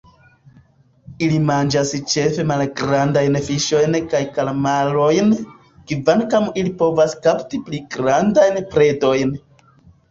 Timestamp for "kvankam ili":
5.93-6.75